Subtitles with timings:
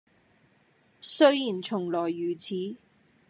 [0.99, 2.75] 雖然從來如此，